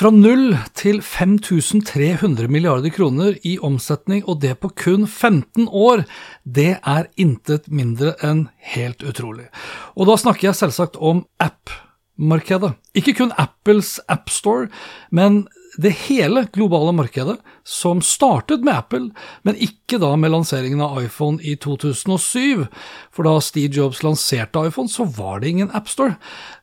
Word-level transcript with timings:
Fra 0.00 0.08
null 0.16 0.54
til 0.72 1.02
5300 1.04 2.46
milliarder 2.48 2.88
kroner 2.88 3.34
i 3.44 3.58
omsetning, 3.60 4.22
og 4.24 4.38
det 4.40 4.54
på 4.62 4.70
kun 4.72 5.02
15 5.04 5.66
år, 5.68 6.06
det 6.48 6.78
er 6.88 7.10
intet 7.20 7.68
mindre 7.68 8.14
enn 8.24 8.46
helt 8.72 9.04
utrolig. 9.04 9.50
Og 10.00 10.08
da 10.08 10.16
snakker 10.16 10.46
jeg 10.48 10.56
selvsagt 10.56 10.96
om 10.96 11.26
app-markedet. 11.36 12.72
Ikke 12.96 13.12
kun 13.18 13.36
Apples 13.36 13.98
AppStore, 14.08 14.70
men 15.12 15.42
det 15.76 15.90
hele 16.08 16.46
globale 16.52 16.92
markedet, 16.92 17.36
som 17.64 18.00
startet 18.02 18.64
med 18.64 18.74
Apple, 18.74 19.10
men 19.46 19.58
ikke 19.62 20.00
da 20.02 20.14
med 20.18 20.32
lanseringen 20.32 20.80
av 20.82 20.98
iPhone 21.02 21.38
i 21.46 21.54
2007. 21.60 22.66
For 23.14 23.26
da 23.26 23.36
Steve 23.44 23.74
Jobs 23.76 24.02
lanserte 24.02 24.64
iPhone, 24.66 24.90
så 24.90 25.06
var 25.06 25.40
det 25.40 25.52
ingen 25.52 25.70
AppStore. 25.76 26.16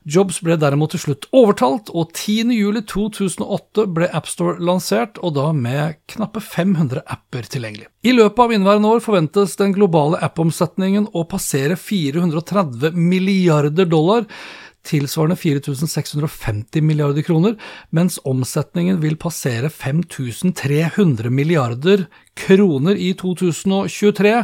Jobs 0.04 0.42
ble 0.44 0.58
derimot 0.60 0.92
til 0.92 1.04
slutt 1.06 1.28
overtalt, 1.32 1.92
og 1.92 2.12
10.07.2008 2.12 3.88
ble 3.96 4.10
AppStore 4.12 4.58
lansert, 4.60 5.20
og 5.24 5.36
da 5.38 5.50
med 5.56 5.98
knappe 6.12 6.42
500 6.44 7.04
apper 7.08 7.48
tilgjengelig. 7.48 7.88
I 8.04 8.14
løpet 8.14 8.44
av 8.44 8.54
inneværende 8.54 8.94
år 8.94 9.04
forventes 9.04 9.56
den 9.58 9.74
globale 9.76 10.20
app-omsetningen 10.24 11.10
å 11.16 11.24
passere 11.28 11.76
430 11.80 12.96
milliarder 12.96 13.88
dollar 13.88 14.28
tilsvarende 14.86 15.36
4650 15.36 16.84
milliarder 16.84 17.24
kroner, 17.26 17.56
mens 17.90 18.18
omsetningen 18.28 19.00
vil 19.02 19.18
passere 19.20 19.70
5300 19.70 21.30
milliarder 21.30 22.06
kroner 22.38 22.98
i 22.98 23.12
2023, 23.18 24.34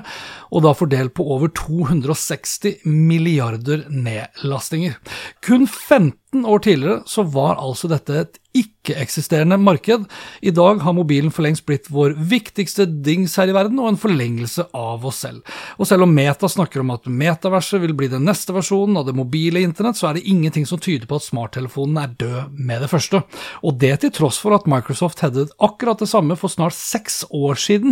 og 0.55 0.65
da 0.67 0.75
fordelt 0.77 1.15
på 1.17 1.27
over 1.37 1.53
260 1.55 2.85
milliarder 2.85 3.87
nedlastinger. 3.91 4.99
Kun 5.45 5.67
15 5.67 6.45
år 6.47 6.65
tidligere 6.67 7.03
så 7.07 7.23
var 7.23 7.61
altså 7.63 7.91
dette 7.91 8.19
et 8.25 8.41
ikke-eksisterende 8.55 9.57
marked. 9.59 10.05
I 10.47 10.53
dag 10.55 10.79
har 10.85 10.95
mobilen 10.95 11.33
for 11.35 11.43
lengst 11.47 11.65
blitt 11.67 11.89
vår 11.93 12.15
viktigste 12.31 12.87
dings 12.87 13.35
her 13.41 13.51
i 13.51 13.57
verden, 13.57 13.81
og 13.83 13.91
en 13.91 13.99
forlengelse 13.99 14.69
av 14.79 15.03
oss 15.09 15.25
selv. 15.25 15.43
Og 15.79 15.89
selv 15.91 16.07
om 16.07 16.15
Meta 16.15 16.49
snakker 16.51 16.85
om 16.85 16.93
at 16.95 17.09
metaverset 17.11 17.83
vil 17.83 17.97
bli 17.99 18.11
den 18.13 18.27
neste 18.29 18.55
versjonen 18.55 19.01
av 19.01 19.09
det 19.09 19.17
mobile 19.19 19.63
internett, 19.65 19.99
så 19.99 20.11
er 20.11 20.19
det 20.19 20.27
ingenting 20.31 20.69
som 20.71 20.79
tyder 20.83 21.09
på 21.11 21.19
at 21.19 21.27
smarttelefonen 21.27 21.99
er 21.99 22.15
død 22.21 22.55
med 22.55 22.85
det 22.85 22.91
første. 22.93 23.25
Og 23.67 23.79
det 23.83 23.97
til 24.05 24.15
tross 24.15 24.39
for 24.43 24.55
at 24.55 24.71
Microsoft 24.71 25.25
hevdet 25.25 25.55
akkurat 25.59 25.99
det 25.99 26.11
samme 26.11 26.39
for 26.39 26.53
snart 26.53 26.79
seks 26.79 27.25
år 27.35 27.59
siden, 27.59 27.84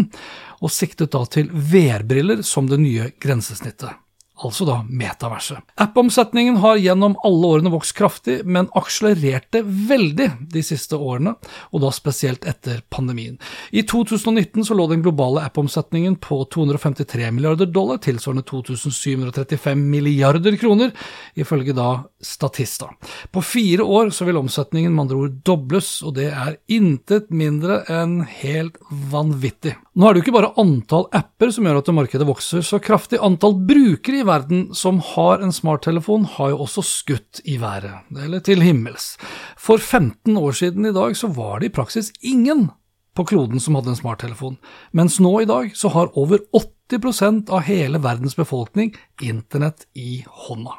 og 0.63 0.73
siktet 0.73 1.13
da 1.15 1.25
til 1.31 1.51
VR-briller 1.53 2.43
som 2.47 2.69
det 2.71 2.81
nye 2.83 3.11
grensesnittet 3.23 4.02
altså 4.49 4.67
da 4.69 4.79
metaverset. 4.89 5.63
App-omsetningen 5.81 6.59
har 6.63 6.81
gjennom 6.81 7.17
alle 7.27 7.51
årene 7.57 7.73
vokst 7.73 7.95
kraftig, 7.99 8.41
men 8.45 8.71
akselererte 8.79 9.63
veldig 9.65 10.29
de 10.53 10.63
siste 10.67 10.99
årene, 10.99 11.35
og 11.73 11.85
da 11.85 11.93
spesielt 11.95 12.47
etter 12.49 12.83
pandemien. 12.93 13.39
I 13.71 13.85
2019 13.89 14.67
så 14.69 14.77
lå 14.79 14.89
den 14.91 15.05
globale 15.05 15.45
app-omsetningen 15.47 16.19
på 16.23 16.43
253 16.53 17.31
milliarder 17.35 17.71
dollar, 17.71 18.01
tilsvarende 18.03 18.45
2735 18.49 19.87
milliarder 19.93 20.57
kroner, 20.61 20.93
ifølge 21.35 21.77
da 21.77 21.91
Statista. 22.23 22.87
På 23.33 23.43
fire 23.43 23.83
år 23.83 24.11
så 24.15 24.25
vil 24.29 24.39
omsetningen 24.39 24.95
med 24.95 25.03
andre 25.03 25.17
ord 25.25 25.39
dobles, 25.47 25.97
og 26.07 26.15
det 26.21 26.29
er 26.31 26.59
intet 26.71 27.33
mindre 27.35 27.83
enn 27.91 28.21
helt 28.43 28.79
vanvittig. 29.13 29.75
Nå 29.93 30.07
er 30.09 30.15
det 30.15 30.23
jo 30.23 30.25
ikke 30.25 30.33
bare 30.39 30.55
antall 30.57 31.03
apper 31.13 31.51
som 31.53 31.67
gjør 31.69 31.83
at 31.83 31.89
markedet 31.93 32.25
vokser 32.25 32.63
så 32.65 32.79
kraftig, 32.81 33.19
antall 33.21 33.59
brukere 33.69 34.23
i 34.23 34.25
verden 34.25 34.63
som 34.73 35.03
har 35.05 35.43
en 35.45 35.53
smarttelefon, 35.53 36.25
har 36.39 36.55
jo 36.55 36.63
også 36.65 36.85
skutt 36.89 37.43
i 37.45 37.59
været, 37.61 38.07
eller 38.17 38.41
til 38.41 38.65
himmels. 38.65 39.19
For 39.61 39.77
15 39.77 40.33
år 40.41 40.57
siden 40.57 40.89
i 40.89 40.95
dag 40.97 41.13
så 41.19 41.29
var 41.37 41.61
det 41.61 41.69
i 41.69 41.75
praksis 41.77 42.09
ingen 42.25 42.71
på 43.13 43.27
kloden 43.29 43.61
som 43.61 43.77
hadde 43.77 43.93
en 43.93 44.01
smarttelefon, 44.01 44.57
mens 44.97 45.19
nå 45.21 45.35
i 45.43 45.51
dag 45.51 45.77
så 45.77 45.93
har 45.93 46.15
over 46.17 46.41
80% 46.57 47.53
av 47.53 47.67
hele 47.69 48.01
verdens 48.01 48.39
befolkning 48.39 48.95
internett 49.21 49.85
i 49.93 50.23
hånda. 50.47 50.79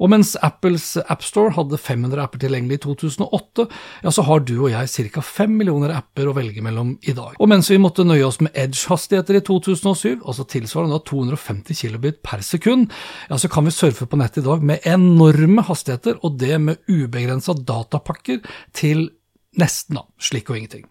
Og 0.00 0.12
mens 0.12 0.34
Apples 0.44 0.94
AppStore 1.02 1.54
hadde 1.56 1.80
500 1.80 2.22
apper 2.22 2.42
tilgjengelig 2.42 2.80
i 2.80 2.82
2008, 2.86 3.66
ja, 4.04 4.12
så 4.14 4.24
har 4.26 4.44
du 4.46 4.54
og 4.62 4.70
jeg 4.72 5.10
ca. 5.12 5.24
5 5.26 5.56
millioner 5.60 5.94
apper 5.96 6.30
å 6.30 6.36
velge 6.36 6.64
mellom 6.64 6.94
i 7.02 7.14
dag. 7.16 7.36
Og 7.38 7.50
mens 7.50 7.70
vi 7.70 7.80
måtte 7.82 8.06
nøye 8.06 8.26
oss 8.26 8.40
med 8.42 8.54
Edge-hastigheter 8.58 9.38
i 9.38 9.44
2007, 9.46 10.22
altså 10.22 10.46
tilsvarende 10.48 11.00
250 11.08 11.80
kilobit 11.82 12.22
per 12.26 12.44
sekund, 12.46 12.92
ja, 13.28 13.38
så 13.40 13.50
kan 13.52 13.66
vi 13.68 13.74
surfe 13.74 14.08
på 14.08 14.20
nettet 14.20 14.42
i 14.42 14.48
dag 14.48 14.64
med 14.66 14.86
enorme 14.88 15.64
hastigheter, 15.66 16.20
og 16.22 16.38
det 16.42 16.60
med 16.62 16.80
ubegrensa 16.90 17.56
datapakker 17.58 18.42
til 18.76 19.10
Nesten, 19.60 19.98
da. 19.98 20.06
Slik 20.16 20.48
og 20.48 20.56
ingenting. 20.56 20.86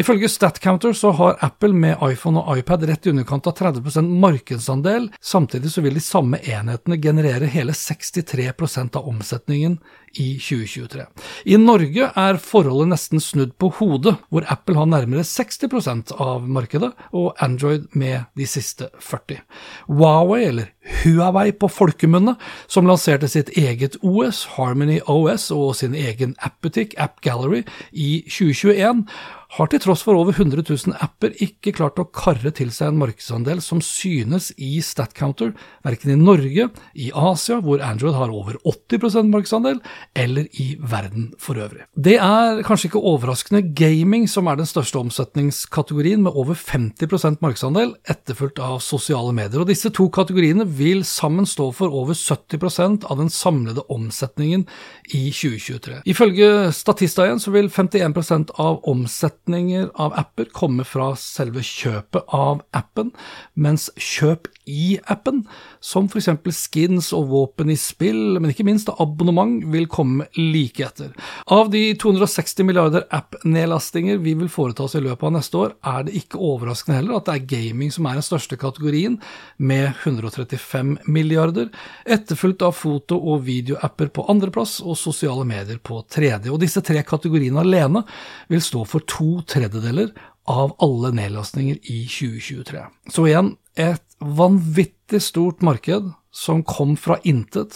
Ifølge 0.00 0.28
StatCounter 0.32 0.94
så 0.96 1.10
har 1.18 1.36
Apple 1.44 1.76
med 1.76 2.00
iPhone 2.00 2.40
og 2.40 2.62
iPad 2.62 2.86
rett 2.88 3.06
i 3.06 3.12
underkant 3.12 3.46
av 3.50 3.52
30 3.58 4.08
markedsandel. 4.22 5.10
Samtidig 5.20 5.74
så 5.74 5.84
vil 5.84 5.98
de 5.98 6.04
samme 6.04 6.40
enhetene 6.40 6.96
generere 6.96 7.50
hele 7.52 7.76
63% 7.76 8.96
av 8.96 9.10
omsetningen 9.12 9.76
i 10.22 10.28
2023. 10.40 11.06
I 11.52 11.58
Norge 11.60 12.10
er 12.16 12.40
forholdet 12.42 12.90
nesten 12.92 13.22
snudd 13.22 13.54
på 13.60 13.70
hodet, 13.78 14.16
hvor 14.30 14.46
Apple 14.52 14.78
har 14.78 14.88
nærmere 14.90 15.26
60% 15.26 16.14
av 16.22 16.46
markedet, 16.48 16.92
og 17.12 17.34
Android 17.42 17.86
med 17.92 18.26
de 18.38 18.48
siste 18.48 18.90
40 19.00 19.42
Huawei, 19.86 20.42
eller 20.50 20.72
Huawei 21.02 21.50
på 21.52 21.70
folkemunne, 21.70 22.36
som 22.70 22.88
lanserte 22.88 23.28
sitt 23.30 23.52
eget 23.58 23.98
OS, 24.02 24.44
Harmony 24.56 25.00
OS, 25.06 25.50
og 25.54 25.74
sin 25.78 25.96
egen 25.96 26.36
appbutikk, 26.46 26.94
App 26.98 27.20
Gallery, 27.24 27.64
i 27.92 28.22
2021, 28.28 29.06
har 29.56 29.70
til 29.72 29.80
tross 29.80 30.02
for 30.04 30.18
over 30.18 30.36
100 30.36 30.66
000 30.68 30.98
apper 31.00 31.32
ikke 31.42 31.72
klart 31.78 32.00
å 32.00 32.04
karre 32.12 32.50
til 32.54 32.68
seg 32.74 32.90
en 32.90 32.98
markedsandel 33.00 33.62
som 33.64 33.80
synes 33.84 34.50
i 34.60 34.82
StatCounter, 34.84 35.54
verken 35.86 36.12
i 36.12 36.16
Norge, 36.20 36.68
i 36.92 37.08
Asia, 37.16 37.56
hvor 37.64 37.80
Android 37.84 38.18
har 38.18 38.32
over 38.34 38.58
80% 38.68 39.30
markedsandel, 39.32 39.80
eller 40.16 40.50
i 40.60 40.66
verden 40.76 41.30
for 41.40 41.56
øvrig. 41.62 41.86
Det 41.96 42.18
er 42.20 42.60
kanskje 42.66 42.90
ikke 42.90 43.04
overraskende 43.08 43.62
gaming 43.76 44.26
som 44.28 44.50
er 44.50 44.60
den 44.60 44.68
største 44.68 45.00
omsetningskategorien, 45.00 46.20
med 46.26 46.36
over 46.36 46.58
50% 46.58 47.40
markedsandel, 47.44 47.94
etterfulgt 48.12 48.60
av 48.60 48.82
sosiale 48.84 49.32
medier. 49.36 49.62
Og 49.64 49.70
disse 49.72 49.92
to 49.94 50.10
kategoriene 50.12 50.68
vil 50.68 51.00
sammen 51.08 51.48
stå 51.48 51.70
for 51.76 51.96
over 51.96 52.16
70% 52.18 53.08
av 53.08 53.22
den 53.22 53.32
samlede 53.32 53.86
omsetningen 53.92 54.68
i 55.16 55.30
2023. 55.32 56.02
Ifølge 56.12 56.52
Statista 56.76 57.24
igjen 57.24 57.40
så 57.40 57.56
vil 57.56 57.72
51% 57.72 58.52
av 58.60 58.82
omsetningen 58.84 59.45
omsetninger 59.46 59.90
av 59.94 60.12
apper 60.14 60.44
kommer 60.52 60.84
fra 60.84 61.14
selve 61.16 61.62
kjøpet 61.62 62.24
av 62.34 62.62
appen, 62.74 63.12
mens 63.54 63.90
kjøp 63.96 64.48
i 64.66 64.98
appen, 65.06 65.44
som 65.80 66.08
f.eks. 66.10 66.28
skins 66.50 67.12
og 67.14 67.28
våpen 67.30 67.70
i 67.70 67.76
spill, 67.76 68.38
men 68.40 68.50
ikke 68.50 68.66
minst 68.66 68.88
abonnement, 68.98 69.62
vil 69.70 69.86
komme 69.86 70.26
like 70.36 70.82
etter. 70.82 71.12
Av 71.46 71.70
de 71.70 71.94
260 71.94 72.66
milliarder 72.66 73.06
app-nedlastinger 73.14 74.18
vi 74.18 74.34
vil 74.34 74.50
foreta 74.50 74.84
oss 74.84 74.96
i 74.96 75.02
løpet 75.04 75.22
av 75.22 75.36
neste 75.36 75.56
år, 75.60 75.76
er 75.86 76.06
det 76.06 76.16
ikke 76.18 76.40
overraskende 76.42 76.98
heller 76.98 77.18
at 77.20 77.28
det 77.28 77.36
er 77.36 77.46
gaming 77.46 77.92
som 77.94 78.06
er 78.06 78.18
den 78.18 78.26
største 78.26 78.58
kategorien, 78.58 79.20
med 79.56 79.92
135 80.02 80.96
milliarder, 81.06 81.70
etterfulgt 82.04 82.64
av 82.66 82.74
foto- 82.74 83.20
og 83.20 83.44
videoapper 83.46 84.10
på 84.10 84.26
andreplass 84.32 84.80
og 84.82 84.98
sosiale 84.98 85.46
medier 85.46 85.78
på 85.78 86.02
tredje. 86.10 86.50
Og 86.50 86.60
disse 86.62 86.82
tre 86.84 87.02
kategoriene 87.06 87.62
alene 87.62 88.02
vil 88.50 88.64
stå 88.64 88.82
for 88.88 89.06
to 89.06 89.35
tredjedeler 89.42 90.12
av 90.46 90.76
alle 90.82 91.10
nedlastninger 91.16 91.78
i 91.82 92.04
2023. 92.06 92.84
Så 93.12 93.26
igjen, 93.28 93.54
et 93.76 94.04
vanvittig 94.20 95.20
stort 95.22 95.64
marked 95.66 96.12
som 96.32 96.62
kom 96.64 96.96
fra 97.00 97.18
intet, 97.24 97.74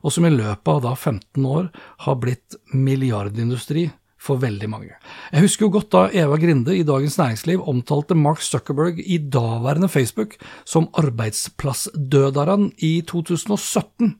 og 0.00 0.12
som 0.14 0.26
i 0.26 0.32
løpet 0.32 0.68
av 0.68 0.82
da 0.84 0.94
15 0.96 1.46
år 1.46 1.70
har 2.06 2.20
blitt 2.20 2.56
milliardindustri 2.72 3.90
for 4.20 4.40
veldig 4.42 4.68
mange. 4.68 4.96
Jeg 5.32 5.46
husker 5.46 5.66
jo 5.66 5.72
godt 5.78 5.90
da 5.94 6.02
Eva 6.12 6.36
Grinde 6.40 6.74
i 6.76 6.84
Dagens 6.84 7.16
Næringsliv 7.16 7.62
omtalte 7.68 8.16
Mark 8.18 8.42
Zuckerberg 8.44 9.00
i 9.00 9.16
daværende 9.32 9.88
Facebook 9.88 10.36
som 10.68 10.90
arbeidsplassdødaren 11.00 12.70
i 12.84 13.00
2017, 13.08 14.12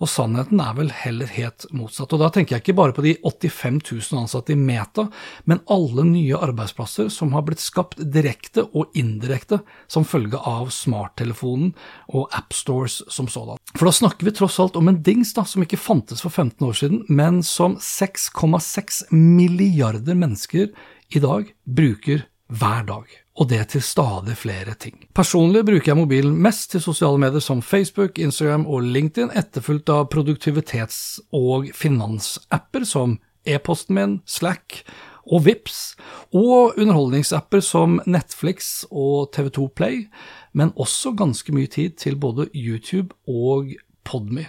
og 0.00 0.08
sannheten 0.08 0.62
er 0.62 0.76
vel 0.78 0.92
heller 0.94 1.30
helt 1.34 1.66
motsatt. 1.74 2.14
Og 2.14 2.22
da 2.22 2.30
tenker 2.30 2.56
jeg 2.56 2.64
ikke 2.64 2.78
bare 2.78 2.94
på 2.94 3.04
de 3.04 3.16
85 3.18 3.80
000 4.12 4.22
ansatte 4.22 4.54
i 4.54 4.58
Meta, 4.58 5.08
men 5.50 5.64
alle 5.70 6.06
nye 6.06 6.38
arbeidsplasser 6.38 7.10
som 7.12 7.34
har 7.34 7.44
blitt 7.48 7.62
skapt 7.62 7.98
direkte 7.98 8.68
og 8.70 8.94
indirekte 8.94 9.60
som 9.90 10.06
følge 10.06 10.38
av 10.38 10.70
smarttelefonen 10.74 11.74
og 12.14 12.30
appstores 12.38 13.00
som 13.10 13.26
sådan. 13.30 13.58
For 13.74 13.86
da 13.86 13.94
snakker 13.94 14.26
vi 14.26 14.34
tross 14.34 14.58
alt 14.62 14.78
om 14.78 14.88
en 14.90 15.02
dings 15.02 15.34
da, 15.34 15.44
som 15.46 15.62
ikke 15.66 15.80
fantes 15.80 16.22
for 16.24 16.30
15 16.30 16.66
år 16.66 16.78
siden, 16.78 17.02
men 17.10 17.42
som 17.46 17.76
6,6 17.82 19.04
milliarder 19.40 20.18
mennesker 20.18 20.68
i 21.10 21.22
dag 21.22 21.48
bruker 21.64 22.26
hver 22.50 22.84
dag, 22.86 23.04
og 23.38 23.48
det 23.50 23.60
til 23.72 23.82
stadig 23.82 24.36
flere 24.38 24.74
ting. 24.78 24.96
Personlig 25.14 25.62
bruker 25.66 25.92
jeg 25.92 25.98
mobilen 25.98 26.36
mest 26.42 26.72
til 26.72 26.82
sosiale 26.82 27.20
medier 27.22 27.42
som 27.44 27.62
Facebook, 27.62 28.18
Instagram 28.18 28.66
og 28.66 28.82
LinkedIn, 28.82 29.30
etterfulgt 29.38 29.90
av 29.92 30.08
produktivitets- 30.12 31.20
og 31.32 31.70
finansapper 31.74 32.84
som 32.84 33.18
e-posten 33.46 33.96
min, 33.96 34.18
Slack 34.26 34.82
og 35.30 35.44
Vips, 35.46 35.94
og 36.34 36.78
underholdningsapper 36.78 37.62
som 37.64 38.00
Netflix 38.06 38.84
og 38.90 39.30
TV2 39.36 39.68
Play, 39.78 40.06
men 40.52 40.74
også 40.76 41.14
ganske 41.14 41.54
mye 41.54 41.70
tid 41.70 42.00
til 42.02 42.18
både 42.18 42.50
YouTube 42.54 43.14
og 43.28 43.70
Podme. 44.04 44.48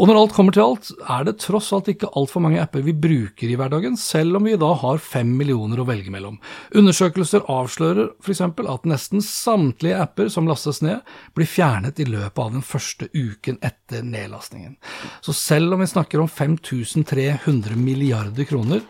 Og 0.00 0.08
når 0.08 0.18
alt 0.20 0.34
kommer 0.36 0.54
til 0.54 0.64
alt, 0.64 0.90
er 1.10 1.26
det 1.26 1.36
tross 1.42 1.70
alt 1.76 1.90
ikke 1.92 2.10
altfor 2.18 2.42
mange 2.44 2.60
apper 2.62 2.84
vi 2.86 2.94
bruker 2.96 3.50
i 3.50 3.56
hverdagen, 3.58 3.98
selv 4.00 4.38
om 4.38 4.48
vi 4.48 4.56
da 4.60 4.70
har 4.82 5.02
fem 5.02 5.32
millioner 5.36 5.82
å 5.82 5.86
velge 5.88 6.12
mellom. 6.12 6.38
Undersøkelser 6.76 7.46
avslører 7.50 8.12
f.eks. 8.22 8.42
at 8.46 8.88
nesten 8.88 9.24
samtlige 9.24 10.00
apper 10.00 10.32
som 10.32 10.48
lastes 10.50 10.82
ned, 10.84 11.04
blir 11.36 11.50
fjernet 11.50 12.00
i 12.00 12.08
løpet 12.08 12.42
av 12.42 12.56
den 12.56 12.66
første 12.66 13.10
uken 13.14 13.60
etter 13.66 14.04
nedlastningen. 14.06 14.76
Så 15.24 15.36
selv 15.36 15.76
om 15.76 15.84
vi 15.84 15.90
snakker 15.90 16.22
om 16.22 16.30
5300 16.30 17.76
milliarder 17.78 18.48
kroner, 18.48 18.84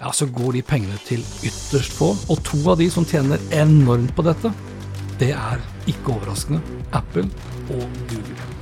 ja, 0.00 0.12
så 0.16 0.26
går 0.32 0.56
de 0.56 0.62
pengene 0.64 0.96
til 1.04 1.20
ytterst 1.44 1.92
få, 1.98 2.14
og 2.32 2.44
to 2.46 2.62
av 2.72 2.80
de 2.80 2.88
som 2.92 3.04
tjener 3.04 3.42
enormt 3.52 4.14
på 4.16 4.24
dette, 4.24 4.52
det 5.20 5.34
er 5.36 5.60
ikke 5.90 6.16
overraskende 6.16 6.62
Apple 6.96 7.28
og 7.76 7.84
Google. 8.08 8.59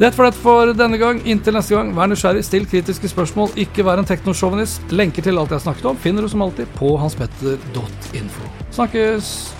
Det 0.00 0.08
var 0.16 0.30
det 0.30 0.34
for 0.40 0.70
denne 0.72 0.96
gang. 0.96 1.20
Inntil 1.28 1.52
neste 1.52 1.76
gang, 1.76 1.90
vær 1.92 2.08
nysgjerrig, 2.08 2.40
still 2.46 2.64
kritiske 2.64 3.10
spørsmål, 3.12 3.52
ikke 3.60 3.84
vær 3.84 4.00
en 4.00 4.08
teknosjåvinist. 4.08 4.96
Lenker 4.96 5.28
til 5.28 5.36
alt 5.36 5.52
jeg 5.52 5.60
snakket 5.66 5.92
om, 5.92 6.00
finner 6.00 6.24
du 6.24 6.32
som 6.32 6.40
alltid 6.48 6.72
på 6.80 6.96
hanspetter.info. 7.04 8.52
Snakkes! 8.72 9.59